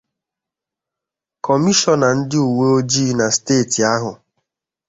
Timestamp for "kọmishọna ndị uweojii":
1.45-3.11